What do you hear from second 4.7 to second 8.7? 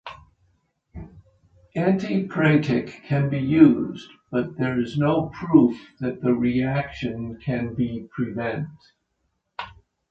is no proof that the reaction can be prevent.